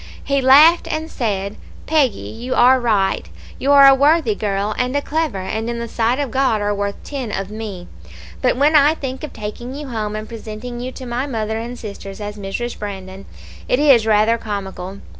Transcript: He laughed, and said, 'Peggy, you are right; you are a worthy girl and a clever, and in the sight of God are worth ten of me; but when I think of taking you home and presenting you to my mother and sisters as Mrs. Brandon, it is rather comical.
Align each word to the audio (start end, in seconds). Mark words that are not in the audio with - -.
He 0.23 0.41
laughed, 0.41 0.87
and 0.91 1.11
said, 1.11 1.57
'Peggy, 1.85 2.17
you 2.31 2.55
are 2.55 2.79
right; 2.79 3.29
you 3.59 3.71
are 3.71 3.85
a 3.87 3.93
worthy 3.93 4.33
girl 4.33 4.73
and 4.79 4.95
a 4.95 4.99
clever, 5.03 5.37
and 5.41 5.69
in 5.69 5.77
the 5.77 5.87
sight 5.87 6.17
of 6.17 6.31
God 6.31 6.59
are 6.59 6.73
worth 6.73 6.95
ten 7.03 7.31
of 7.31 7.51
me; 7.51 7.87
but 8.41 8.57
when 8.57 8.75
I 8.75 8.95
think 8.95 9.23
of 9.23 9.31
taking 9.31 9.75
you 9.75 9.89
home 9.89 10.15
and 10.15 10.27
presenting 10.27 10.79
you 10.79 10.91
to 10.93 11.05
my 11.05 11.27
mother 11.27 11.59
and 11.59 11.77
sisters 11.77 12.19
as 12.19 12.35
Mrs. 12.35 12.79
Brandon, 12.79 13.27
it 13.69 13.77
is 13.77 14.07
rather 14.07 14.39
comical. 14.39 15.01